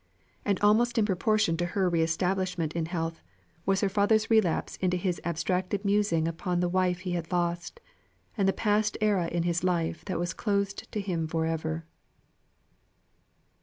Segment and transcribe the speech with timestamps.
[0.43, 3.21] And almost in proportion to her re establishment in health,
[3.67, 7.79] was her father's relapse into his abstracted musings upon the wife he had lost,
[8.35, 11.85] and the past era in his life that was closed to him for ever.